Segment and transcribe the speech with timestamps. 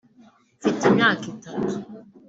[0.59, 1.73] Mfite imyaka itatu